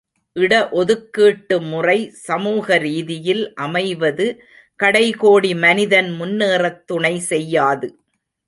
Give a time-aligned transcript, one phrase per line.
[0.35, 1.97] இட ஒதுக்கீட்டு முறை
[2.21, 4.27] சமூக ரீதியில் அமைவது
[4.79, 7.89] கடை கோடி மனிதன் முன்னேறத் துணை செய்யாது.